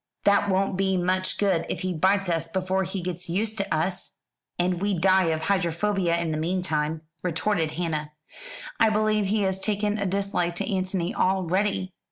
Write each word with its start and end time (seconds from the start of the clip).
"That 0.23 0.49
won't 0.49 0.77
be 0.77 0.97
much 0.97 1.37
good 1.37 1.63
if 1.69 1.81
he 1.81 1.93
bites 1.93 2.27
us 2.27 2.47
before 2.47 2.85
he 2.85 3.03
gets 3.03 3.29
used 3.29 3.59
to 3.59 3.71
us, 3.71 4.15
and 4.57 4.81
we 4.81 4.97
die 4.97 5.25
of 5.25 5.41
hydrophobia 5.41 6.17
in 6.19 6.31
the 6.31 6.39
meantime," 6.39 7.01
retorted 7.21 7.73
Hannah; 7.73 8.13
"I 8.79 8.89
believe 8.89 9.25
he 9.27 9.43
has 9.43 9.59
taken 9.59 9.99
a 9.99 10.07
dislike 10.07 10.55
to 10.55 10.67
Antony 10.67 11.13
already." 11.13 11.93